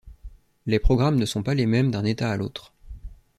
[0.65, 2.73] Les programmes ne sont pas les mêmes d'un état à l'autre.